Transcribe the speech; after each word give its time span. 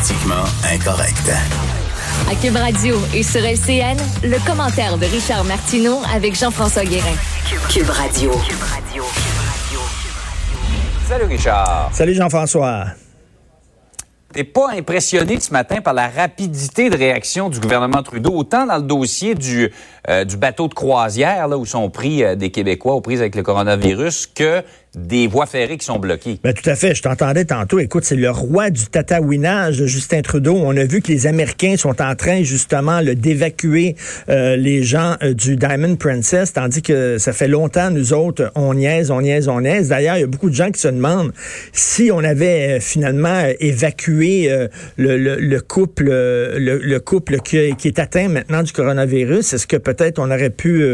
Politiquement 0.00 0.44
incorrect. 0.72 1.30
À 2.30 2.34
Cube 2.34 2.56
Radio 2.56 2.96
et 3.14 3.22
sur 3.22 3.42
LCN, 3.44 3.98
le 4.22 4.46
commentaire 4.46 4.96
de 4.96 5.04
Richard 5.04 5.44
Martineau 5.44 5.98
avec 6.14 6.34
Jean-François 6.34 6.84
Guérin. 6.84 7.14
Cube 7.68 7.90
Radio. 7.90 8.32
Salut 11.06 11.24
Richard. 11.26 11.90
Salut 11.92 12.14
Jean-François. 12.14 12.86
T'es 14.32 14.44
pas 14.44 14.70
impressionné 14.70 15.38
ce 15.38 15.52
matin 15.52 15.82
par 15.82 15.92
la 15.92 16.08
rapidité 16.08 16.88
de 16.88 16.96
réaction 16.96 17.50
du 17.50 17.60
gouvernement 17.60 18.02
Trudeau, 18.02 18.30
autant 18.30 18.64
dans 18.64 18.76
le 18.76 18.84
dossier 18.84 19.34
du, 19.34 19.70
euh, 20.08 20.24
du 20.24 20.36
bateau 20.36 20.68
de 20.68 20.74
croisière, 20.74 21.48
là, 21.48 21.58
où 21.58 21.66
sont 21.66 21.90
pris 21.90 22.22
euh, 22.22 22.36
des 22.36 22.50
Québécois 22.50 22.94
aux 22.94 23.00
prises 23.00 23.20
avec 23.20 23.34
le 23.34 23.42
coronavirus, 23.42 24.28
que 24.28 24.62
des 24.94 25.28
voies 25.28 25.46
ferrées 25.46 25.78
qui 25.78 25.84
sont 25.84 25.98
bloquées. 25.98 26.40
Ben, 26.42 26.52
tout 26.52 26.68
à 26.68 26.74
fait. 26.74 26.94
Je 26.94 27.02
t'entendais 27.02 27.44
tantôt. 27.44 27.78
Écoute, 27.78 28.04
c'est 28.04 28.16
le 28.16 28.30
roi 28.30 28.70
du 28.70 28.86
tatouinage 28.86 29.84
Justin 29.84 30.22
Trudeau. 30.22 30.56
On 30.56 30.76
a 30.76 30.84
vu 30.84 31.00
que 31.00 31.08
les 31.08 31.26
Américains 31.26 31.76
sont 31.76 32.02
en 32.02 32.14
train, 32.16 32.42
justement, 32.42 33.00
d'évacuer 33.02 33.94
euh, 34.28 34.56
les 34.56 34.82
gens 34.82 35.16
euh, 35.22 35.32
du 35.32 35.56
Diamond 35.56 35.94
Princess, 35.94 36.52
tandis 36.52 36.82
que 36.82 37.18
ça 37.18 37.32
fait 37.32 37.46
longtemps, 37.46 37.90
nous 37.90 38.12
autres, 38.12 38.50
on 38.56 38.74
niaise, 38.74 39.10
on 39.12 39.20
niaise, 39.20 39.48
on 39.48 39.60
niaise. 39.60 39.88
D'ailleurs, 39.88 40.16
il 40.16 40.20
y 40.20 40.24
a 40.24 40.26
beaucoup 40.26 40.50
de 40.50 40.54
gens 40.54 40.70
qui 40.70 40.80
se 40.80 40.88
demandent 40.88 41.32
si 41.72 42.10
on 42.12 42.24
avait 42.24 42.78
euh, 42.78 42.80
finalement 42.80 43.44
évacué 43.60 44.48
le, 44.96 45.16
le, 45.16 45.36
le, 45.36 45.60
couple, 45.60 46.04
le, 46.04 46.78
le 46.82 47.00
couple 47.00 47.38
qui, 47.40 47.74
qui, 47.76 47.88
est 47.88 47.98
atteint 47.98 48.28
maintenant 48.28 48.62
du 48.62 48.72
coronavirus. 48.72 49.52
Est-ce 49.52 49.66
que 49.66 49.76
peut-être 49.76 50.18
on 50.18 50.30
aurait 50.30 50.50
pu, 50.50 50.84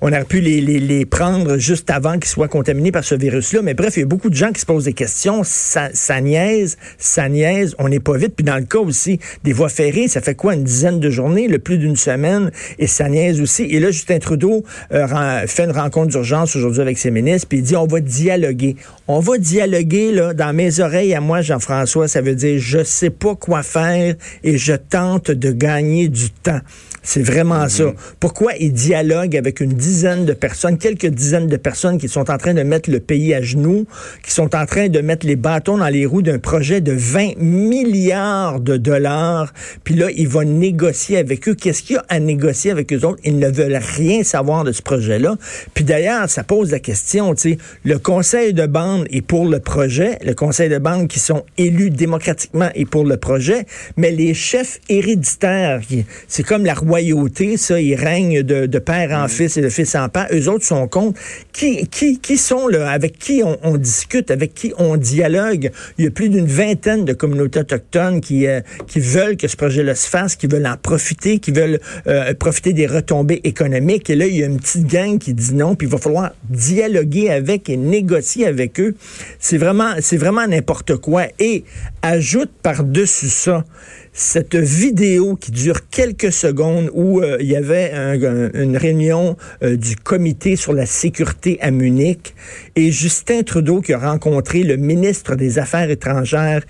on 0.00 0.08
aurait 0.08 0.24
pu 0.24 0.40
les, 0.40 0.60
les, 0.60 0.78
les 0.78 1.06
prendre 1.06 1.56
juste 1.56 1.90
avant 1.90 2.14
qu'ils 2.14 2.26
soient 2.26 2.48
contaminés 2.48 2.92
par 2.92 3.04
ce 3.04 3.14
virus? 3.14 3.31
Mais 3.62 3.74
bref, 3.74 3.96
il 3.96 4.00
y 4.00 4.02
a 4.02 4.06
beaucoup 4.06 4.30
de 4.30 4.34
gens 4.34 4.52
qui 4.52 4.60
se 4.60 4.66
posent 4.66 4.84
des 4.84 4.92
questions. 4.92 5.42
Ça, 5.44 5.90
ça 5.92 6.20
niaise, 6.20 6.76
ça 6.98 7.28
niaise. 7.28 7.74
On 7.78 7.88
n'est 7.88 8.00
pas 8.00 8.16
vite. 8.16 8.34
Puis 8.36 8.44
dans 8.44 8.56
le 8.56 8.64
cas 8.64 8.78
aussi 8.78 9.18
des 9.44 9.52
voies 9.52 9.68
ferrées, 9.68 10.08
ça 10.08 10.20
fait 10.20 10.34
quoi, 10.34 10.54
une 10.54 10.64
dizaine 10.64 11.00
de 11.00 11.10
journées, 11.10 11.48
le 11.48 11.58
plus 11.58 11.78
d'une 11.78 11.96
semaine, 11.96 12.50
et 12.78 12.86
ça 12.86 13.08
niaise 13.08 13.40
aussi. 13.40 13.64
Et 13.64 13.80
là, 13.80 13.90
Justin 13.90 14.18
Trudeau 14.18 14.64
euh, 14.92 15.46
fait 15.46 15.64
une 15.64 15.70
rencontre 15.70 16.08
d'urgence 16.08 16.56
aujourd'hui 16.56 16.82
avec 16.82 16.98
ses 16.98 17.10
ministres, 17.10 17.48
puis 17.48 17.58
il 17.58 17.64
dit, 17.64 17.76
on 17.76 17.86
va 17.86 18.00
dialoguer. 18.00 18.76
On 19.08 19.20
va 19.20 19.38
dialoguer, 19.38 20.12
là, 20.12 20.34
dans 20.34 20.52
mes 20.52 20.80
oreilles 20.80 21.14
à 21.14 21.20
moi, 21.20 21.42
Jean-François, 21.42 22.08
ça 22.08 22.20
veut 22.20 22.34
dire, 22.34 22.58
je 22.58 22.84
sais 22.84 23.10
pas 23.10 23.34
quoi 23.34 23.62
faire 23.62 24.14
et 24.42 24.58
je 24.58 24.74
tente 24.74 25.30
de 25.30 25.52
gagner 25.52 26.08
du 26.08 26.30
temps. 26.30 26.60
C'est 27.02 27.22
vraiment 27.22 27.68
ça. 27.68 27.92
Pourquoi 28.20 28.52
il 28.60 28.72
dialogue 28.72 29.36
avec 29.36 29.60
une 29.60 29.72
dizaine 29.72 30.24
de 30.24 30.34
personnes, 30.34 30.78
quelques 30.78 31.08
dizaines 31.08 31.48
de 31.48 31.56
personnes 31.56 31.98
qui 31.98 32.08
sont 32.08 32.30
en 32.30 32.38
train 32.38 32.54
de 32.54 32.62
mettre 32.62 32.90
le 32.90 33.00
pays 33.00 33.21
à 33.30 33.42
genoux, 33.42 33.86
qui 34.24 34.32
sont 34.32 34.54
en 34.54 34.66
train 34.66 34.88
de 34.88 35.00
mettre 35.00 35.26
les 35.26 35.36
bâtons 35.36 35.78
dans 35.78 35.88
les 35.88 36.06
roues 36.06 36.22
d'un 36.22 36.38
projet 36.38 36.80
de 36.80 36.92
20 36.92 37.38
milliards 37.38 38.60
de 38.60 38.76
dollars. 38.76 39.52
Puis 39.84 39.94
là, 39.94 40.08
il 40.14 40.28
va 40.28 40.44
négocier 40.44 41.18
avec 41.18 41.48
eux. 41.48 41.54
Qu'est-ce 41.54 41.82
qu'il 41.82 41.96
y 41.96 41.98
a 41.98 42.04
à 42.08 42.20
négocier 42.20 42.70
avec 42.70 42.92
eux 42.92 43.04
autres? 43.04 43.20
Ils 43.24 43.38
ne 43.38 43.48
veulent 43.48 43.80
rien 43.96 44.22
savoir 44.22 44.64
de 44.64 44.72
ce 44.72 44.82
projet-là. 44.82 45.36
Puis 45.74 45.84
d'ailleurs, 45.84 46.28
ça 46.28 46.44
pose 46.44 46.70
la 46.70 46.80
question, 46.80 47.34
tu 47.34 47.52
sais, 47.52 47.58
le 47.84 47.98
conseil 47.98 48.52
de 48.52 48.66
bande 48.66 49.06
est 49.10 49.22
pour 49.22 49.46
le 49.46 49.60
projet, 49.60 50.18
le 50.24 50.34
conseil 50.34 50.68
de 50.68 50.78
bande 50.78 51.08
qui 51.08 51.20
sont 51.20 51.44
élus 51.58 51.90
démocratiquement 51.90 52.68
est 52.74 52.84
pour 52.84 53.04
le 53.04 53.16
projet, 53.16 53.66
mais 53.96 54.10
les 54.10 54.34
chefs 54.34 54.80
héréditaires, 54.88 55.80
c'est 56.28 56.42
comme 56.42 56.64
la 56.64 56.74
royauté, 56.74 57.56
ça, 57.56 57.80
ils 57.80 57.94
règnent 57.94 58.42
de, 58.42 58.66
de 58.66 58.78
père 58.78 59.10
en 59.12 59.28
fils 59.28 59.56
et 59.56 59.62
de 59.62 59.68
fils 59.68 59.94
en 59.94 60.08
père. 60.08 60.26
Eux 60.32 60.48
autres 60.48 60.64
sont 60.64 60.88
contre. 60.88 61.18
Qui, 61.52 61.86
qui, 61.88 62.18
qui 62.18 62.36
sont 62.36 62.68
là, 62.68 62.90
avec 62.90 63.11
qui 63.18 63.42
on, 63.44 63.76
discute, 63.76 64.30
avec 64.30 64.54
qui 64.54 64.72
on 64.78 64.96
dialogue? 64.96 65.70
Il 65.98 66.04
y 66.04 66.08
a 66.08 66.10
plus 66.10 66.28
d'une 66.28 66.46
vingtaine 66.46 67.04
de 67.04 67.12
communautés 67.12 67.60
autochtones 67.60 68.20
qui, 68.20 68.46
euh, 68.46 68.60
qui 68.86 69.00
veulent 69.00 69.36
que 69.36 69.48
ce 69.48 69.56
projet-là 69.56 69.94
se 69.94 70.08
fasse, 70.08 70.36
qui 70.36 70.46
veulent 70.46 70.66
en 70.66 70.76
profiter, 70.76 71.38
qui 71.38 71.50
veulent 71.50 71.80
euh, 72.06 72.34
profiter 72.34 72.72
des 72.72 72.86
retombées 72.86 73.40
économiques. 73.44 74.10
Et 74.10 74.16
là, 74.16 74.26
il 74.26 74.36
y 74.36 74.42
a 74.42 74.46
une 74.46 74.58
petite 74.58 74.86
gang 74.86 75.18
qui 75.18 75.34
dit 75.34 75.54
non, 75.54 75.74
puis 75.74 75.86
il 75.86 75.90
va 75.90 75.98
falloir 75.98 76.32
dialoguer 76.48 77.30
avec 77.30 77.68
et 77.68 77.76
négocier 77.76 78.46
avec 78.46 78.80
eux. 78.80 78.94
C'est 79.38 79.58
vraiment, 79.58 79.94
c'est 80.00 80.16
vraiment 80.16 80.46
n'importe 80.46 80.96
quoi. 80.96 81.26
Et 81.38 81.64
ajoute 82.02 82.50
par-dessus 82.62 83.28
ça, 83.28 83.64
cette 84.12 84.56
vidéo 84.56 85.36
qui 85.36 85.50
dure 85.50 85.88
quelques 85.88 86.32
secondes 86.32 86.90
où 86.92 87.20
euh, 87.20 87.38
il 87.40 87.46
y 87.46 87.56
avait 87.56 87.92
un, 87.92 88.22
un, 88.22 88.50
une 88.52 88.76
réunion 88.76 89.36
euh, 89.62 89.76
du 89.76 89.96
comité 89.96 90.56
sur 90.56 90.74
la 90.74 90.84
sécurité 90.84 91.58
à 91.62 91.70
Munich 91.70 92.34
et 92.76 92.90
Justin 92.90 93.42
Trudeau 93.42 93.80
qui 93.80 93.94
a 93.94 93.98
rencontré 93.98 94.64
le 94.64 94.76
ministre 94.76 95.34
des 95.34 95.58
Affaires 95.58 95.90
étrangères 95.90 96.62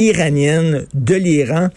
iranienne 0.00 0.86
de 0.94 1.14
l'Iran 1.14 1.68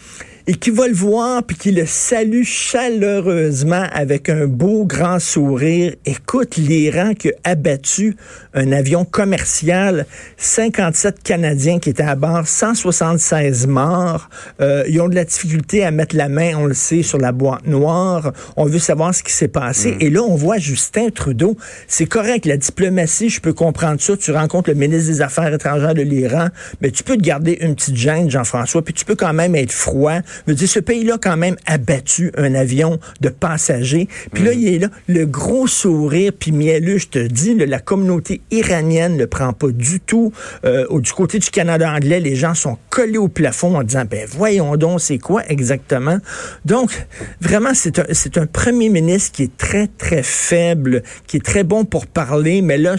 et 0.52 0.56
qui 0.56 0.70
va 0.70 0.90
le 0.90 0.94
voir 0.94 1.44
puis 1.44 1.56
qui 1.56 1.72
le 1.72 1.86
salue 1.86 2.44
chaleureusement 2.44 3.86
avec 3.94 4.28
un 4.28 4.48
beau 4.48 4.84
grand 4.84 5.18
sourire. 5.18 5.94
Écoute, 6.06 6.58
l'Iran 6.58 7.14
qui 7.14 7.30
a 7.30 7.52
abattu 7.52 8.18
un 8.54 8.74
avion 8.74 9.06
commercial, 9.06 10.06
57 10.36 11.24
Canadiens 11.24 11.80
qui 11.80 11.90
étaient 11.90 12.04
à 12.04 12.16
bord, 12.16 12.46
176 12.46 13.66
morts. 13.68 14.30
Euh, 14.60 14.84
ils 14.90 15.00
ont 15.00 15.08
de 15.08 15.16
la 15.16 15.24
difficulté 15.24 15.86
à 15.86 15.92
mettre 15.92 16.18
la 16.18 16.28
main, 16.28 16.58
on 16.58 16.66
le 16.66 16.74
sait, 16.74 17.02
sur 17.02 17.18
la 17.18 17.32
boîte 17.32 17.66
noire. 17.66 18.34
On 18.58 18.66
veut 18.66 18.78
savoir 18.78 19.16
ce 19.16 19.24
qui 19.24 19.32
s'est 19.32 19.48
passé. 19.48 19.92
Mm. 19.92 19.98
Et 20.02 20.10
là, 20.10 20.22
on 20.22 20.36
voit 20.36 20.58
Justin 20.58 21.12
Trudeau. 21.12 21.56
C'est 21.88 22.08
correct, 22.08 22.46
la 22.46 22.58
diplomatie, 22.58 23.30
je 23.30 23.40
peux 23.40 23.54
comprendre 23.54 24.02
ça. 24.02 24.18
Tu 24.18 24.32
rencontres 24.32 24.70
le 24.70 24.76
ministre 24.76 25.10
des 25.10 25.22
Affaires 25.22 25.54
étrangères 25.54 25.94
de 25.94 26.02
l'Iran, 26.02 26.50
mais 26.82 26.92
tu 26.92 27.04
peux 27.04 27.16
te 27.16 27.24
garder 27.24 27.58
une 27.62 27.76
petite 27.76 27.96
gêne, 27.96 28.30
Jean-François, 28.30 28.82
puis 28.82 28.94
tu 28.94 29.06
peux 29.06 29.16
quand 29.16 29.32
même 29.32 29.56
être 29.56 29.72
froid. 29.72 30.20
Je 30.46 30.52
veux 30.52 30.56
dire, 30.56 30.70
ce 30.70 30.80
pays-là 30.80 31.18
quand 31.22 31.38
même 31.38 31.56
abattu 31.66 32.32
un 32.38 32.54
avion 32.54 33.00
de 33.22 33.30
passagers. 33.30 34.08
Puis 34.34 34.44
mmh. 34.44 34.46
là, 34.46 34.54
il 34.54 34.68
est 34.68 34.80
là, 34.80 34.88
le 35.08 35.26
gros 35.26 35.68
sourire, 35.68 36.32
puis 36.38 36.52
mielleux, 36.52 36.98
je 36.98 37.08
te 37.08 37.20
dis, 37.20 37.56
là, 37.56 37.66
la 37.66 37.80
communauté 37.80 38.42
iranienne 38.52 39.18
ne 39.18 39.26
prend 39.26 39.54
pas 39.54 39.70
du 39.70 40.00
tout. 40.00 40.32
Euh, 40.66 41.00
du 41.00 41.12
côté 41.14 41.40
du 41.40 41.50
Canada 41.50 41.92
anglais, 41.92 42.20
les 42.20 42.36
gens 42.36 42.54
sont 42.54 42.78
collés 42.90 43.18
au 43.18 43.28
plafond 43.28 43.76
en 43.76 43.84
disant, 43.84 44.04
ben 44.10 44.26
voyons 44.30 44.76
donc, 44.78 45.02
c'est 45.02 45.18
quoi 45.18 45.44
exactement? 45.48 46.18
Donc, 46.66 47.08
vraiment, 47.40 47.74
c'est 47.74 48.00
un, 48.00 48.06
c'est 48.12 48.38
un 48.38 48.46
premier 48.46 48.90
ministre 48.90 49.32
qui 49.32 49.44
est 49.44 49.58
très, 49.58 49.88
très 49.88 50.24
faible, 50.24 51.04
qui 51.28 51.38
est 51.38 51.46
très 51.46 51.64
bon 51.64 51.86
pour 51.86 52.08
parler, 52.08 52.62
mais 52.62 52.78
là, 52.78 52.96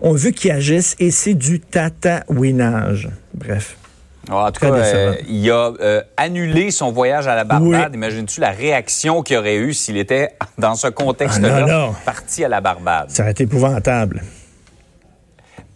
on 0.00 0.12
veut 0.12 0.30
qu'il 0.30 0.50
agisse 0.50 0.96
et 0.98 1.10
c'est 1.10 1.34
du 1.34 1.60
tatouinage. 1.60 3.08
Bref. 3.34 3.76
En 4.30 4.50
tout 4.52 4.60
cas, 4.60 4.72
euh, 4.72 5.14
il 5.28 5.50
a 5.50 5.72
euh, 5.80 6.02
annulé 6.16 6.70
son 6.70 6.92
voyage 6.92 7.26
à 7.26 7.34
la 7.34 7.44
Barbade. 7.44 7.90
Oui. 7.90 7.94
Imagines-tu 7.94 8.40
la 8.40 8.50
réaction 8.50 9.22
qu'il 9.22 9.36
aurait 9.36 9.56
eue 9.56 9.74
s'il 9.74 9.96
était 9.96 10.30
dans 10.58 10.74
ce 10.74 10.88
contexte-là 10.88 11.66
ah, 11.68 11.90
parti 12.04 12.44
à 12.44 12.48
la 12.48 12.60
Barbade? 12.60 13.10
Ça 13.10 13.22
aurait 13.22 13.32
été 13.32 13.44
épouvantable. 13.44 14.22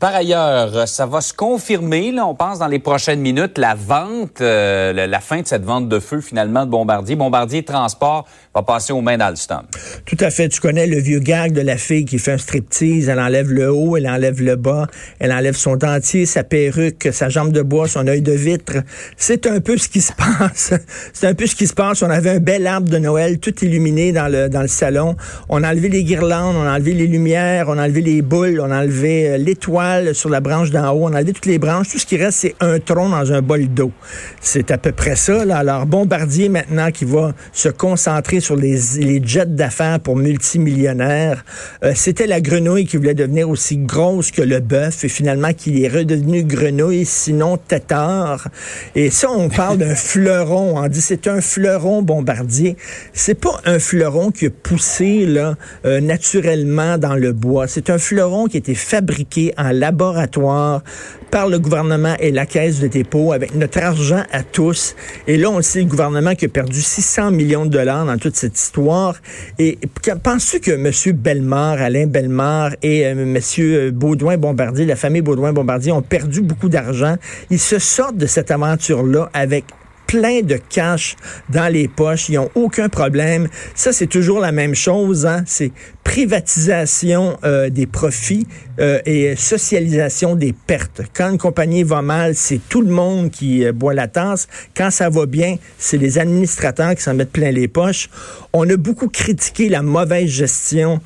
Par 0.05 0.17
ailleurs, 0.17 0.87
ça 0.87 1.07
va 1.07 1.23
se 1.23 1.33
confirmer, 1.33 2.13
là, 2.13 2.27
on 2.27 2.35
pense, 2.35 2.59
dans 2.59 2.67
les 2.67 2.79
prochaines 2.79 3.21
minutes, 3.21 3.57
la 3.57 3.75
vente, 3.75 4.43
euh, 4.43 4.93
la 4.93 5.21
fin 5.21 5.41
de 5.41 5.47
cette 5.47 5.65
vente 5.65 5.89
de 5.89 5.99
feu, 5.99 6.21
finalement, 6.21 6.67
de 6.67 6.71
Bombardier. 6.71 7.17
Bombardier 7.17 7.63
Transport 7.63 8.27
va 8.55 8.63
passer 8.63 8.93
aux 8.93 9.01
mains 9.01 9.17
d'Alstom. 9.17 9.63
Tout 10.05 10.19
à 10.21 10.29
fait. 10.29 10.51
Tu 10.51 10.61
connais 10.61 10.87
le 10.87 10.99
vieux 10.99 11.21
gag 11.21 11.55
de 11.55 11.63
la 11.63 11.79
fille 11.79 12.05
qui 12.05 12.19
fait 12.19 12.33
un 12.33 12.39
striptease. 12.39 13.09
Elle 13.09 13.19
enlève 13.19 13.51
le 13.51 13.73
haut, 13.73 13.97
elle 13.97 14.07
enlève 14.07 14.43
le 14.43 14.57
bas, 14.57 14.89
elle 15.21 15.33
enlève 15.33 15.57
son 15.57 15.77
dentier, 15.77 16.27
sa 16.27 16.45
perruque, 16.45 17.09
sa 17.11 17.31
jambe 17.31 17.53
de 17.53 17.63
bois, 17.63 17.89
son 17.89 18.07
œil 18.07 18.21
de 18.21 18.33
vitre. 18.33 18.75
C'est 19.17 19.47
un 19.47 19.61
peu 19.63 19.79
ce 19.79 19.89
qui 19.89 20.03
se 20.03 20.13
passe. 20.39 20.75
C'est 21.15 21.29
un 21.29 21.35
peu 21.35 21.47
ce 21.47 21.57
qui 21.57 21.67
se 21.67 21.73
passe. 21.73 22.03
On 22.03 22.11
avait 22.11 22.33
un 22.33 22.41
bel 22.41 22.67
arbre 22.67 22.91
de 22.91 22.99
Noël, 22.99 23.39
tout 23.39 23.59
illuminé 23.65 24.13
dans 24.13 24.31
le, 24.31 24.51
dans 24.51 24.61
le 24.61 24.69
salon. 24.69 25.17
On 25.49 25.63
a 25.63 25.71
enlevé 25.71 25.89
les 25.89 26.05
guirlandes, 26.05 26.57
on 26.57 26.67
a 26.67 26.75
enlevé 26.75 26.93
les 26.93 27.07
lumières, 27.07 27.71
on 27.71 27.79
a 27.79 27.85
enlevé 27.85 28.03
les 28.03 28.21
boules, 28.21 28.61
on 28.61 28.71
a 28.71 28.81
enlevé 28.81 29.31
euh, 29.31 29.37
l'étoile 29.39 29.94
sur 30.13 30.31
la 30.31 30.41
branche 30.41 30.71
d'en 30.71 30.91
haut, 30.93 31.05
on 31.05 31.13
a 31.13 31.19
enlevé 31.19 31.33
toutes 31.33 31.47
les 31.47 31.59
branches, 31.59 31.89
tout 31.91 31.99
ce 31.99 32.07
qui 32.07 32.17
reste, 32.17 32.39
c'est 32.41 32.55
un 32.61 32.79
tronc 32.79 33.09
dans 33.09 33.33
un 33.33 33.43
bol 33.43 33.67
d'eau. 33.69 33.93
C'est 34.41 34.71
à 34.71 34.79
peu 34.79 34.93
près 34.93 35.17
ça. 35.17 35.45
Là. 35.45 35.59
Alors, 35.59 35.87
Bombardier, 35.87 36.49
maintenant, 36.49 36.91
qui 36.91 37.05
va 37.05 37.33
se 37.53 37.69
concentrer 37.69 38.41
sur 38.41 38.57
les, 38.57 38.79
les 38.99 39.21
jets 39.25 39.47
d'affaires 39.47 40.01
pour 40.01 40.17
multimillionnaires. 40.17 41.45
Euh, 41.83 41.93
c'était 41.95 42.27
la 42.27 42.41
grenouille 42.41 42.87
qui 42.87 42.97
voulait 42.97 43.15
devenir 43.15 43.49
aussi 43.49 43.77
grosse 43.77 44.31
que 44.31 44.43
le 44.43 44.61
bœuf, 44.61 45.05
et 45.05 45.09
finalement, 45.09 45.53
qu'il 45.53 45.83
est 45.83 45.89
redevenu 45.89 46.45
grenouille, 46.45 47.05
sinon 47.05 47.57
tétard. 47.57 48.49
Et 48.95 49.11
ça, 49.11 49.31
on 49.31 49.49
parle 49.49 49.79
d'un 49.79 49.95
fleuron. 49.95 50.79
On 50.79 50.89
dit 50.89 51.01
c'est 51.01 51.27
un 51.27 51.41
fleuron 51.41 52.03
Bombardier. 52.03 52.77
C'est 53.13 53.39
pas 53.41 53.61
un 53.65 53.79
fleuron 53.79 54.31
qui 54.31 54.47
a 54.47 54.51
poussé 54.51 55.27
là, 55.27 55.57
euh, 55.85 56.01
naturellement 56.01 56.99
dans 56.99 57.15
le 57.15 57.33
bois. 57.33 57.67
C'est 57.69 57.91
un 57.91 57.99
fleuron 57.99 58.47
qui 58.47 58.57
a 58.57 58.59
été 58.59 58.75
fabriqué 58.75 59.53
en 59.57 59.73
laboratoire 59.85 60.83
par 61.31 61.49
le 61.49 61.59
gouvernement 61.59 62.15
et 62.19 62.31
la 62.31 62.47
Caisse 62.47 62.81
de 62.81 62.87
dépôt 62.87 63.33
avec 63.33 63.55
notre 63.55 63.83
argent 63.83 64.23
à 64.33 64.43
tous. 64.43 64.95
Et 65.27 65.37
là, 65.37 65.51
on 65.51 65.61
sait 65.61 65.81
le 65.81 65.87
gouvernement 65.87 66.35
qui 66.35 66.47
a 66.47 66.49
perdu 66.49 66.81
600 66.81 67.33
millions 67.33 67.67
de 67.67 67.71
dollars 67.71 68.07
dans 68.07 68.17
toute 68.17 68.37
cette 68.37 68.59
histoire. 68.59 69.17
Et 69.59 69.79
penses-tu 70.23 70.61
que 70.61 70.71
M. 70.71 71.17
Bellemare, 71.17 71.83
Alain 71.83 72.07
Bellemare 72.07 72.73
et 72.83 73.05
euh, 73.05 73.11
M. 73.11 73.91
Baudouin-Bombardier, 73.91 74.87
la 74.87 74.97
famille 74.97 75.23
Baudouin-Bombardier 75.23 75.93
ont 75.93 76.03
perdu 76.03 76.41
beaucoup 76.41 76.71
d'argent? 76.71 77.17
Ils 77.51 77.61
se 77.61 77.79
sortent 77.79 78.17
de 78.17 78.27
cette 78.27 78.51
aventure-là 78.51 79.29
avec 79.35 79.65
plein 80.07 80.43
de 80.43 80.59
cash 80.69 81.17
dans 81.49 81.73
les 81.73 81.89
poches. 81.89 82.29
Ils 82.29 82.37
n'ont 82.37 82.51
aucun 82.55 82.89
problème. 82.89 83.49
Ça, 83.75 83.93
c'est 83.93 84.07
toujours 84.07 84.41
la 84.41 84.53
même 84.53 84.75
chose. 84.75 85.27
Hein? 85.27 85.43
C'est 85.47 85.73
privatisation 86.05 87.39
euh, 87.45 87.71
des 87.71 87.87
profits 87.87 88.47
euh, 88.79 89.01
et 89.07 89.35
socialisation 89.37 90.37
des 90.37 90.53
pertes. 90.53 91.03
Quand 91.15 91.31
une 91.31 91.39
compagnie 91.39 91.83
va 91.83 92.03
mal, 92.03 92.35
c'est 92.37 92.61
tout 92.69 92.83
le 92.83 92.91
monde 92.91 93.31
qui 93.31 93.65
euh, 93.65 93.73
boit 93.73 93.95
la 93.95 94.07
tasse. 94.07 94.47
Quand 94.77 94.91
ça 94.91 95.09
va 95.09 95.27
bien, 95.27 95.57
c'est 95.79 95.97
les 95.97 96.19
administrateurs 96.19 96.95
qui 96.95 97.03
s'en 97.03 97.15
mettent 97.15 97.33
plein 97.33 97.51
les 97.51 97.69
poches. 97.69 98.11
On 98.53 98.69
a 98.69 98.77
beaucoup 98.77 99.09
critiqué 99.09 99.69
la 99.69 99.83
mauvaise 99.83 100.29
gestion, 100.29 101.01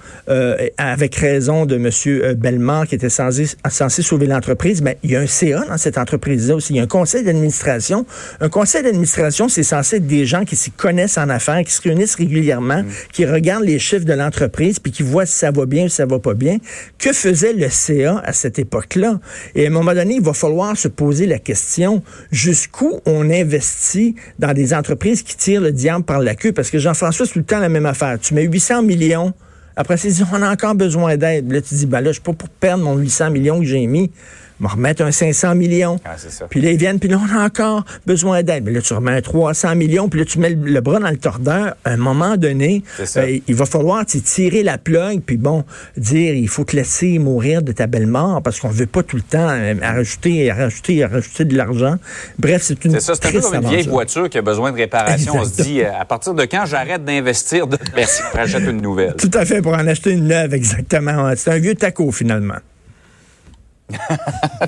avec 0.76 1.16
raison, 1.16 1.64
de 1.64 1.76
M. 1.76 2.34
Bellemare, 2.36 2.86
qui 2.86 2.94
était 2.94 3.08
censé, 3.08 3.46
censé 3.70 4.02
sauver 4.02 4.26
l'entreprise. 4.26 4.82
Mais 4.82 4.98
il 5.02 5.12
y 5.12 5.16
a 5.16 5.20
un 5.20 5.26
CA 5.26 5.64
dans 5.66 5.78
cette 5.78 5.96
entreprise-là 5.96 6.56
aussi. 6.56 6.74
Il 6.74 6.76
y 6.76 6.80
a 6.80 6.82
un 6.82 6.86
conseil 6.86 7.24
d'administration. 7.24 8.04
Un 8.40 8.50
conseil 8.50 8.82
d'administration, 8.82 9.48
c'est 9.48 9.62
censé 9.62 9.96
être 9.96 10.06
des 10.06 10.26
gens 10.26 10.44
qui 10.44 10.56
s'y 10.56 10.70
connaissent 10.70 11.16
en 11.16 11.30
affaires, 11.30 11.64
qui 11.64 11.72
se 11.72 11.80
réunissent 11.80 12.16
régulièrement, 12.16 12.82
mmh. 12.82 12.88
qui 13.12 13.24
regardent 13.24 13.64
les 13.64 13.78
chiffres 13.78 14.04
de 14.04 14.12
l'entreprise, 14.12 14.78
qui 14.90 15.02
voit 15.02 15.26
si 15.26 15.34
ça 15.34 15.50
va 15.50 15.66
bien 15.66 15.84
ou 15.84 15.88
si 15.88 15.96
ça 15.96 16.06
va 16.06 16.18
pas 16.18 16.34
bien. 16.34 16.58
Que 16.98 17.12
faisait 17.12 17.52
le 17.52 17.68
CA 17.68 18.20
à 18.24 18.32
cette 18.32 18.58
époque-là? 18.58 19.20
Et 19.54 19.64
à 19.64 19.68
un 19.68 19.72
moment 19.72 19.94
donné, 19.94 20.16
il 20.16 20.22
va 20.22 20.32
falloir 20.32 20.76
se 20.76 20.88
poser 20.88 21.26
la 21.26 21.38
question 21.38 22.02
jusqu'où 22.30 23.00
on 23.06 23.30
investit 23.30 24.14
dans 24.38 24.52
des 24.52 24.74
entreprises 24.74 25.22
qui 25.22 25.36
tirent 25.36 25.60
le 25.60 25.72
diable 25.72 26.04
par 26.04 26.20
la 26.20 26.34
queue? 26.34 26.52
Parce 26.52 26.70
que 26.70 26.78
Jean-François, 26.78 27.26
c'est 27.26 27.32
tout 27.32 27.38
le 27.38 27.44
temps 27.44 27.60
la 27.60 27.68
même 27.68 27.86
affaire. 27.86 28.18
Tu 28.20 28.34
mets 28.34 28.44
800 28.44 28.82
millions. 28.82 29.32
Après, 29.76 29.96
c'est 29.96 30.10
on 30.32 30.42
a 30.42 30.50
encore 30.50 30.74
besoin 30.74 31.16
d'aide. 31.16 31.52
Là, 31.52 31.60
tu 31.60 31.74
dis, 31.74 31.86
ben 31.86 32.00
là, 32.00 32.08
je 32.08 32.14
suis 32.14 32.22
pas 32.22 32.32
pour 32.32 32.48
perdre 32.48 32.84
mon 32.84 32.96
800 32.96 33.30
millions 33.30 33.60
que 33.60 33.66
j'ai 33.66 33.86
mis 33.86 34.10
va 34.60 34.68
remettre 34.68 35.02
un 35.02 35.12
500 35.12 35.54
millions. 35.54 36.00
Ah, 36.04 36.16
ça. 36.16 36.46
Puis 36.48 36.60
là, 36.60 36.70
ils 36.70 36.78
viennent, 36.78 36.98
puis 36.98 37.08
là, 37.08 37.18
on 37.18 37.38
a 37.38 37.44
encore 37.44 37.84
besoin 38.06 38.42
d'aide. 38.42 38.64
Mais 38.64 38.72
là, 38.72 38.80
tu 38.80 38.92
remets 38.92 39.12
un 39.12 39.20
300 39.20 39.76
millions, 39.76 40.08
puis 40.08 40.20
là, 40.20 40.26
tu 40.26 40.38
mets 40.38 40.50
le, 40.50 40.80
bras 40.80 40.98
dans 40.98 41.10
le 41.10 41.16
tordeur. 41.16 41.74
À 41.84 41.90
un 41.90 41.96
moment 41.96 42.36
donné, 42.36 42.82
euh, 43.16 43.38
il 43.46 43.54
va 43.54 43.66
falloir 43.66 44.04
tirer 44.06 44.62
la 44.62 44.78
plug, 44.78 45.22
puis 45.22 45.36
bon, 45.36 45.64
dire, 45.96 46.34
il 46.34 46.48
faut 46.48 46.64
te 46.64 46.76
laisser 46.76 47.18
mourir 47.18 47.62
de 47.62 47.72
ta 47.72 47.86
belle 47.86 48.06
mort, 48.06 48.42
parce 48.42 48.60
qu'on 48.60 48.68
veut 48.68 48.86
pas 48.86 49.02
tout 49.02 49.16
le 49.16 49.22
temps 49.22 49.48
euh, 49.48 49.74
rajouter, 49.80 50.50
rajouter, 50.50 51.04
rajouter 51.04 51.44
de 51.44 51.56
l'argent. 51.56 51.96
Bref, 52.38 52.62
c'est 52.62 52.84
une 52.84 52.92
C'est 52.92 53.00
ça, 53.00 53.14
c'est 53.14 53.26
un 53.26 53.32
peu 53.32 53.40
comme 53.40 53.54
une 53.54 53.68
vieille 53.68 53.86
voiture 53.86 54.28
qui 54.28 54.38
a 54.38 54.42
besoin 54.42 54.72
de 54.72 54.76
réparation. 54.76 55.34
On 55.36 55.44
se 55.44 55.62
dit, 55.62 55.82
euh, 55.82 55.90
à 55.98 56.04
partir 56.04 56.34
de 56.34 56.44
quand 56.44 56.66
j'arrête 56.66 57.04
d'investir, 57.04 57.66
de... 57.66 57.78
merci, 57.96 58.22
rachète 58.34 58.62
une 58.62 58.80
nouvelle. 58.80 59.14
Tout 59.14 59.30
à 59.34 59.44
fait, 59.44 59.62
pour 59.62 59.72
en 59.72 59.86
acheter 59.86 60.12
une 60.12 60.28
neuve, 60.28 60.54
exactement. 60.54 61.32
C'est 61.36 61.50
un 61.50 61.58
vieux 61.58 61.74
taco, 61.74 62.10
finalement. 62.10 62.58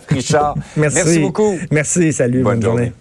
Richard, 0.09 0.55
merci. 0.77 0.97
merci 0.97 1.19
beaucoup. 1.21 1.59
Merci, 1.71 2.13
salut, 2.13 2.43
bonne, 2.43 2.63
journée. 2.63 2.93